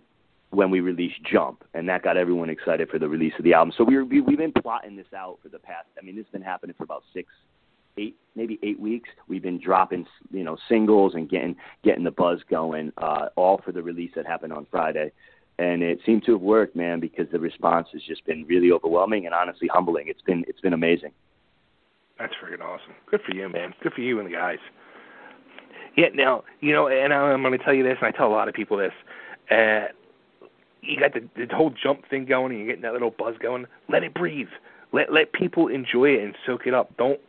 [0.54, 3.72] when we released Jump, and that got everyone excited for the release of the album.
[3.76, 5.86] So we were, we, we've been plotting this out for the past.
[5.98, 7.28] I mean, this has been happening for about six,
[7.98, 12.40] eight maybe eight weeks, we've been dropping you know singles and getting getting the buzz
[12.50, 15.12] going, uh, all for the release that happened on Friday.
[15.58, 19.26] And it seemed to have worked, man, because the response has just been really overwhelming
[19.26, 20.08] and honestly humbling.
[20.08, 21.12] It's been it's been amazing.
[22.18, 22.94] That's freaking awesome.
[23.10, 23.74] Good for you, man.
[23.82, 24.58] Good for you and the guys.
[25.96, 26.08] Yeah.
[26.14, 28.48] Now, you know, and I'm going to tell you this, and I tell a lot
[28.48, 28.92] of people this.
[29.50, 29.92] Uh,
[30.86, 33.66] you got the, the whole jump thing going, and you're getting that little buzz going.
[33.88, 34.48] Let it breathe.
[34.92, 36.96] Let let people enjoy it and soak it up.
[36.96, 37.20] Don't.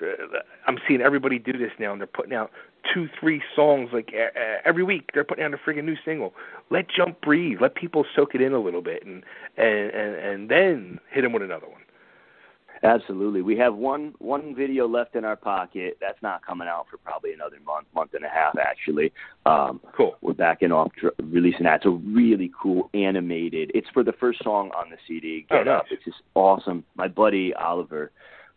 [0.00, 2.50] Uh, I'm seeing everybody do this now, and they're putting out
[2.92, 5.10] two, three songs like uh, every week.
[5.14, 6.34] They're putting out a friggin' new single.
[6.70, 7.58] Let jump breathe.
[7.60, 9.22] Let people soak it in a little bit, and
[9.56, 11.80] and and, and then hit them with another one.
[12.82, 13.42] Absolutely.
[13.42, 15.96] We have one one video left in our pocket.
[16.00, 19.12] That's not coming out for probably another month, month and a half actually.
[19.44, 20.16] Um cool.
[20.20, 21.76] We're backing off dr- releasing that.
[21.76, 23.70] It's a really cool animated.
[23.74, 25.46] It's for the first song on the CD.
[25.50, 25.80] Oh, Get nice.
[25.80, 25.84] Up.
[25.90, 26.84] It's just awesome.
[26.96, 28.10] My buddy Oliver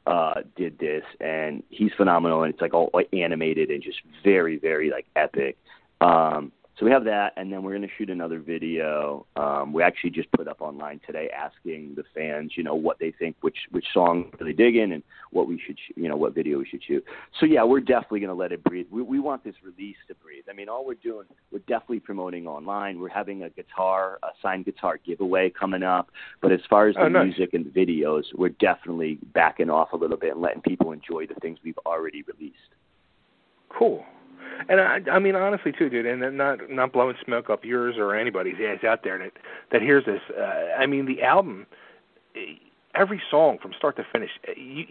[0.06, 4.57] uh did this and he's phenomenal and it's like all like, animated and just very
[4.57, 5.57] very like epic.
[6.01, 9.25] Um so we have that, and then we're going to shoot another video.
[9.35, 13.11] Um, we actually just put up online today, asking the fans, you know, what they
[13.11, 16.58] think, which which song they digging, and what we should, sh- you know, what video
[16.58, 17.03] we should shoot.
[17.38, 18.88] So yeah, we're definitely going to let it breathe.
[18.90, 20.45] We we want this release to breathe.
[20.49, 23.01] I mean, all we're doing, we're definitely promoting online.
[23.01, 26.11] We're having a guitar, a signed guitar giveaway coming up.
[26.41, 27.25] But as far as the Oh, nice.
[27.25, 31.35] music and videos, we're definitely backing off a little bit and letting people enjoy the
[31.41, 32.56] things we've already released.
[33.67, 34.06] Cool.
[34.67, 38.15] And I, I mean, honestly, too, dude, and not not blowing smoke up yours or
[38.15, 39.31] anybody's ass out there that
[39.71, 40.21] that hears this.
[40.37, 40.41] Uh,
[40.77, 41.65] I mean, the album,
[42.95, 44.85] every song from start to finish, eh, you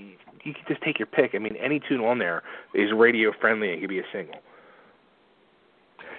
[0.45, 1.33] you can just take your pick.
[1.35, 2.43] I mean, any tune on there
[2.75, 4.41] is radio friendly and could be a single.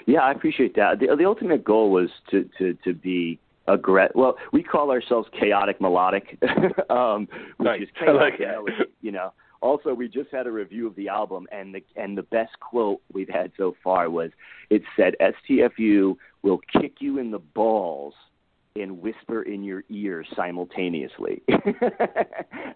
[0.06, 1.00] Yeah, I appreciate that.
[1.00, 4.16] The, the ultimate goal was to to to be aggressive.
[4.16, 6.38] Well, we call ourselves chaotic melodic,
[6.90, 7.28] um,
[7.58, 7.82] which Nice.
[7.84, 9.34] is chaotic like you know.
[9.62, 13.02] Also, we just had a review of the album, and the and the best quote
[13.12, 14.32] we've had so far was,
[14.70, 18.14] "It said STFU will kick you in the balls."
[18.76, 21.42] And whisper in your ear simultaneously.
[21.48, 21.66] and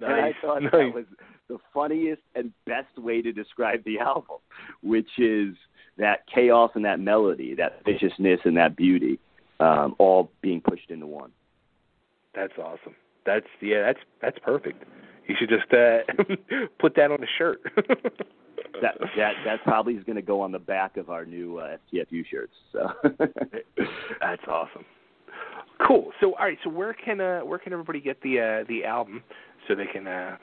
[0.02, 0.72] I thought nice.
[0.72, 1.06] that was
[1.48, 4.38] the funniest and best way to describe the album,
[4.82, 5.56] which is
[5.98, 9.20] that chaos and that melody, that viciousness and that beauty,
[9.60, 11.32] um, all being pushed into one.
[12.34, 12.96] That's awesome.
[13.26, 14.84] That's yeah, that's that's perfect.
[15.28, 16.00] You should just uh
[16.80, 17.62] put that on a shirt.
[18.82, 21.78] That that that probably is going to go on the back of our new uh,
[21.94, 22.54] STFU shirts.
[22.72, 22.92] So
[24.20, 24.84] That's awesome.
[25.86, 26.12] Cool.
[26.20, 29.24] So all right, so where can uh where can everybody get the uh the album
[29.68, 30.38] so they can uh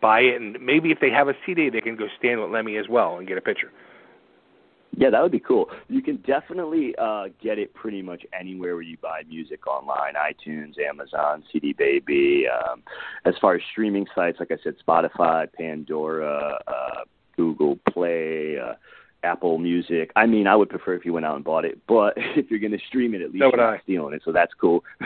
[0.00, 2.76] buy it and maybe if they have a CD they can go stand with Lemmy
[2.76, 3.72] as well and get a picture.
[4.98, 5.70] Yeah, that would be cool.
[5.88, 10.74] You can definitely uh, get it pretty much anywhere where you buy music online: iTunes,
[10.76, 12.46] Amazon, CD Baby.
[12.48, 12.82] Um,
[13.24, 17.04] as far as streaming sites, like I said, Spotify, Pandora, uh,
[17.36, 18.58] Google Play.
[18.58, 18.74] Uh,
[19.22, 20.10] Apple Music.
[20.16, 22.60] I mean, I would prefer if you went out and bought it, but if you're
[22.60, 24.84] going to stream it, at least So you're not stealing it, so that's cool.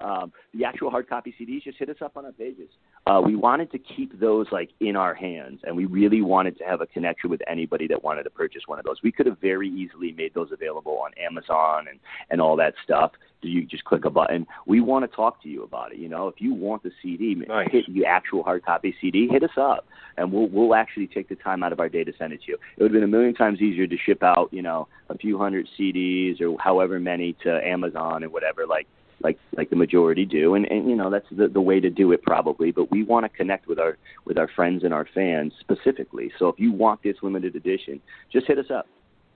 [0.00, 2.68] um, the actual hard copy CDs, just hit us up on our pages.
[3.06, 6.64] Uh, we wanted to keep those like in our hands, and we really wanted to
[6.64, 8.96] have a connection with anybody that wanted to purchase one of those.
[9.02, 11.98] We could have very easily made those available on Amazon and
[12.30, 13.12] and all that stuff.
[13.42, 14.46] You just click a button.
[14.66, 15.98] We want to talk to you about it.
[15.98, 17.68] You know, if you want the CD, Nice.
[17.70, 19.86] hit the actual hard copy CD, hit us up,
[20.16, 22.52] and we'll we'll actually take the time out of our day to send it to
[22.52, 22.58] you.
[22.76, 25.38] It would have been a million times easier to ship out, you know, a few
[25.38, 28.86] hundred CDs or however many to Amazon and whatever, like
[29.22, 32.12] like like the majority do, and and you know that's the the way to do
[32.12, 32.72] it probably.
[32.72, 36.30] But we want to connect with our with our friends and our fans specifically.
[36.38, 38.00] So if you want this limited edition,
[38.32, 38.86] just hit us up,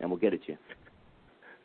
[0.01, 0.59] and we'll get it to you.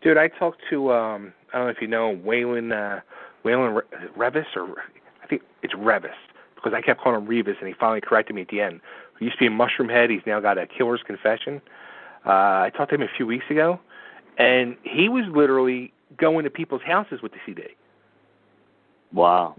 [0.01, 3.01] Dude, I talked to um I don't know if you know Waylon uh
[3.45, 4.81] Waylon Re- Revis or
[5.23, 6.09] I think it's Revis
[6.55, 8.81] because I kept calling him Revis and he finally corrected me at the end.
[9.19, 11.61] He used to be a Mushroomhead, he's now got a Killer's Confession.
[12.25, 12.29] Uh
[12.65, 13.79] I talked to him a few weeks ago
[14.37, 17.63] and he was literally going to people's houses with the CD.
[19.13, 19.55] Wow.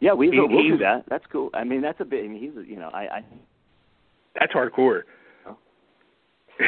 [0.00, 1.04] Yeah, we He- we'll do that.
[1.08, 1.50] That's cool.
[1.54, 2.24] I mean, that's a bit.
[2.24, 3.24] I mean, he's you know, I, I
[4.38, 5.02] That's hardcore.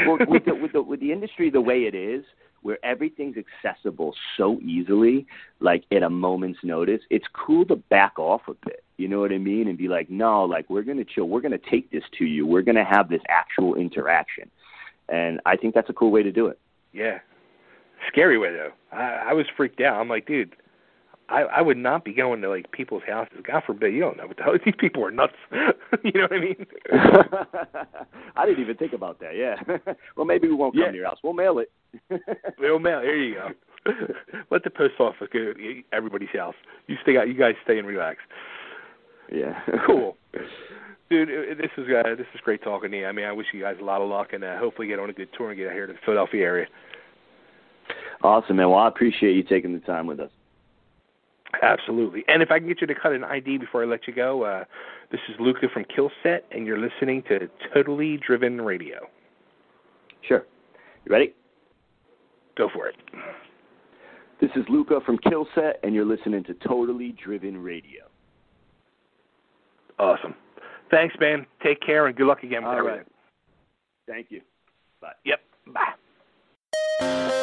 [0.07, 2.25] well, with the with the with the industry the way it is,
[2.63, 5.27] where everything's accessible so easily,
[5.61, 8.83] like at a moment's notice, it's cool to back off a bit.
[8.97, 9.69] You know what I mean?
[9.69, 11.29] And be like, no, like we're gonna chill.
[11.29, 12.47] We're gonna take this to you.
[12.47, 14.51] We're gonna have this actual interaction.
[15.09, 16.59] And I think that's a cool way to do it.
[16.93, 17.19] Yeah.
[18.09, 18.73] Scary way though.
[18.93, 20.01] I, I was freaked out.
[20.01, 20.55] I'm like, dude,
[21.29, 23.39] I I would not be going to like people's houses.
[23.47, 25.35] God forbid, you don't know what the hell these people are nuts.
[26.05, 26.67] you know what I mean?
[28.37, 29.37] I didn't even think about that.
[29.37, 29.57] Yeah.
[30.17, 30.91] well, maybe we won't come Yeah.
[30.91, 31.19] to your house.
[31.23, 31.71] We'll mail it.
[32.59, 33.01] We'll mail.
[33.01, 33.49] Here you go.
[34.51, 36.55] Let the post office go to everybody's house.
[36.87, 37.29] You stay out.
[37.29, 38.19] You guys stay and relax.
[39.33, 39.61] yeah.
[39.87, 40.17] Cool.
[41.11, 43.07] Dude, uh, this is uh, this is great talking to you.
[43.07, 45.09] I mean, I wish you guys a lot of luck, and uh, hopefully get on
[45.09, 46.67] a good tour and get out here to the Philadelphia area.
[48.23, 48.69] Awesome, man.
[48.69, 50.31] Well, I appreciate you taking the time with us.
[51.63, 52.25] Absolutely.
[52.29, 54.43] And if I can get you to cut an ID before I let you go,
[54.43, 54.65] uh,
[55.11, 59.09] this is Luca from Killset, and you're listening to Totally Driven Radio.
[60.23, 60.45] Sure.
[61.05, 61.35] You ready?
[62.57, 62.97] Go for it.
[64.41, 68.05] This is Luca from Killset, and you're listening to Totally Driven Radio.
[69.99, 70.35] Awesome.
[70.91, 71.47] Thanks, man.
[71.63, 72.99] Take care, and good luck again with All everything.
[72.99, 73.07] right.
[74.07, 74.43] Thank you.
[75.01, 75.13] Bye.
[75.25, 75.41] Yep.
[77.01, 77.35] Bye.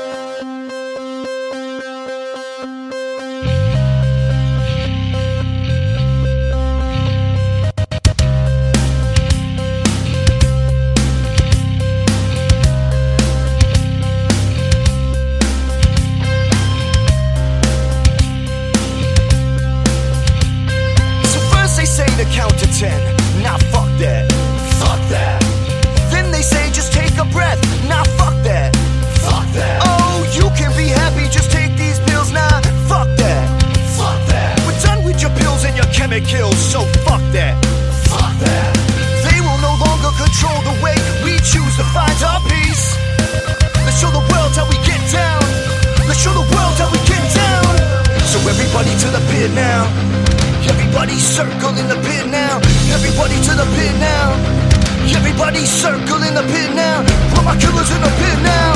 [22.31, 22.97] Count to ten.
[23.41, 24.31] Nah, fuck that.
[24.79, 25.41] Fuck that.
[26.11, 27.59] Then they say just take a breath.
[27.87, 28.75] Nah, fuck that.
[29.25, 29.81] Fuck that.
[29.83, 32.31] Oh, you can be happy, just take these pills.
[32.31, 33.45] Nah, fuck that.
[33.97, 34.59] Fuck that.
[34.65, 37.57] We're done with your pills and your chemicals, so fuck that.
[38.09, 38.71] Fuck that.
[39.27, 40.95] They will no longer control the way
[41.25, 42.95] we choose to find our peace.
[43.85, 45.43] Let's show the world how we get down.
[46.07, 47.71] Let's show the world how we get down.
[48.29, 50.34] So everybody to the pit now.
[50.67, 52.57] Everybody circle in the pit now.
[52.89, 54.33] Everybody to the pit now.
[55.13, 57.05] Everybody circle in the pit now.
[57.37, 58.73] All my killers in the pit now.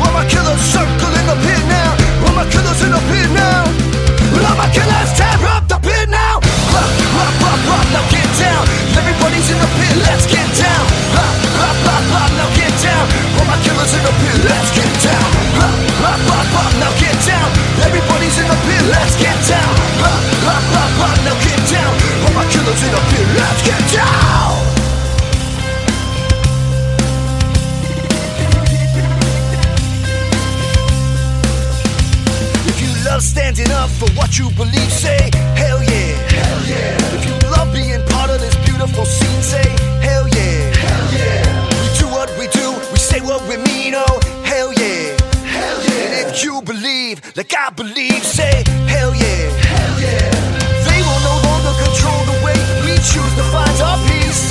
[0.00, 1.90] All my killers circle in the pit now.
[2.26, 3.68] All my killers in the pit now.
[4.32, 6.40] All my killers tear up the pit now.
[6.72, 8.64] Rock, rock, rock, rock, now get down.
[8.96, 10.84] Everybody's in the pit, let's get down.
[11.12, 13.04] Rock, rock, rock, rock, now get down.
[13.36, 15.28] All my killers in the pit, let's get down.
[15.60, 17.50] Rock, rock, rock, rock, now get down.
[17.86, 19.72] Everybody's in the pit, let's get down.
[20.02, 21.92] Rock, rock, rock, rock, now get down.
[22.34, 24.52] My killers in the pit, let's get down.
[32.66, 36.14] If you love standing up for what you believe, say hell yeah.
[36.30, 37.16] Hell yeah.
[37.16, 39.68] If you love being part of this beautiful scene, say
[40.00, 40.74] hell yeah.
[40.74, 41.68] Hell yeah.
[41.82, 45.11] We do what we do, we say what we mean, oh hell yeah.
[46.40, 49.52] You believe, like I believe, say hell yeah.
[49.68, 50.32] Hell yeah.
[50.88, 52.56] They will no longer control the way
[52.88, 54.48] we choose to find our peace.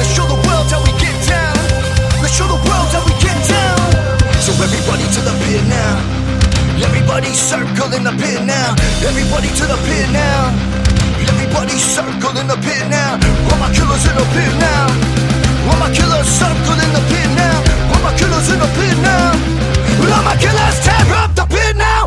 [0.00, 1.60] Let's show the world how we get down.
[2.24, 3.76] Let's show the world how we get down.
[4.40, 6.00] So everybody to the pit now.
[6.80, 8.72] Everybody circle in the pit now.
[9.04, 10.56] Everybody to the pit now.
[11.20, 13.20] Everybody circle in the pit now.
[13.52, 14.88] All my killers in the pit now.
[15.68, 17.56] All my killers circle in the pit now.
[17.92, 19.87] All my killers in the pit now.
[19.98, 22.06] Killers tear up the pit now.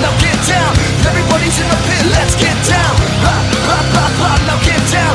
[0.00, 0.72] Now get down.
[1.04, 2.96] Everybody's in the pit, let's get down.
[4.48, 5.14] Now get down.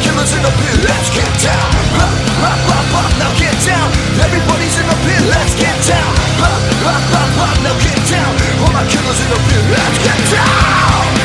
[0.00, 1.70] Killers in the pit, let's get down.
[3.18, 3.90] Now get down.
[4.22, 6.14] Everybody's in the pit, let's get down.
[7.66, 8.30] Now get down.
[8.86, 11.19] Killers in the pit, let's get down.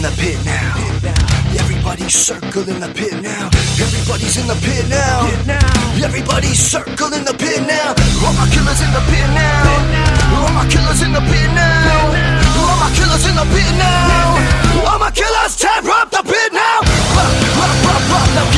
[0.00, 0.80] In the pit now.
[1.60, 3.50] Everybody's circle in the pit now.
[3.76, 5.28] Everybody's in the pit now.
[6.00, 7.92] Everybody's circle in the pit now.
[8.24, 9.60] All my killers in the pit now.
[10.40, 12.00] All my killers in the pit now.
[12.64, 14.88] All my killers in the pit now.
[14.88, 16.80] All my killers tear up the pit now.
[17.16, 18.49] Rock, rock, rock, rock,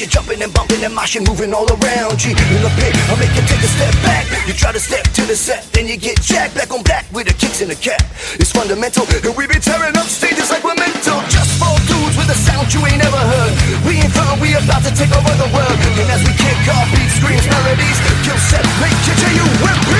[0.00, 2.16] you jumping and bumping and moshing, moving all around.
[2.24, 2.32] you.
[2.32, 4.24] in the pit, I'll make you take a step back.
[4.48, 7.28] You try to step to the set, then you get jacked back on back with
[7.28, 8.00] the kicks in the cat.
[8.40, 11.20] It's fundamental, and we be tearing up stages like we're mental.
[11.28, 13.52] Just for dudes with a sound you ain't ever heard.
[13.84, 15.76] We ain't from, we about to take over the world.
[16.00, 19.92] And as we kick off beats, screams, melodies, Killset, make you J-U-M-P.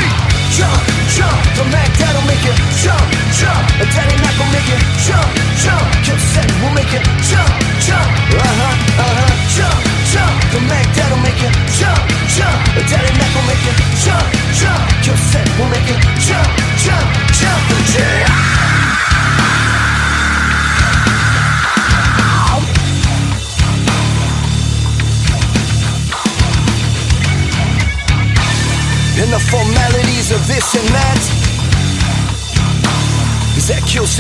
[0.57, 0.81] Jump,
[1.13, 3.05] jump, the Mac that'll make you jump,
[3.37, 3.65] jump.
[3.77, 5.29] The Daddy Mac will make you jump,
[5.61, 5.85] jump.
[6.09, 7.60] Kill set will make you jump.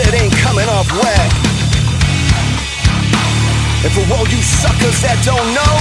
[0.00, 1.30] Set ain't coming off whack.
[3.84, 5.76] And for all you suckers that don't know,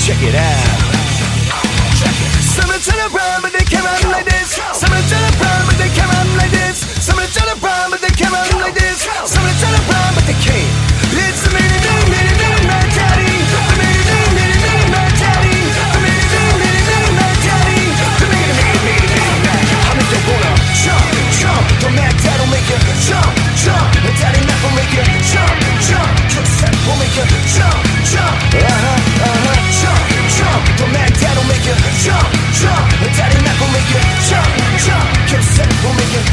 [0.00, 0.80] check it out.
[2.54, 4.60] Some are turn around, but they come out like this.
[4.76, 6.76] Some are turn around, but they come out like this.
[7.00, 9.04] Some are turn around, but they come out like this.
[9.24, 10.72] Some are turn around, but they can't.
[11.16, 13.33] It's the mini, mini, mini, mini, mad
[24.64, 26.12] will make you jump, jump.
[26.32, 28.36] Kill set will make you jump, jump.
[28.56, 30.04] Uh huh, uh huh, jump,
[30.36, 30.62] jump.
[30.80, 32.84] The mad dad will make you jump, jump.
[33.04, 35.08] The daddy Mac will make you jump, jump.
[35.54, 36.23] Set will make you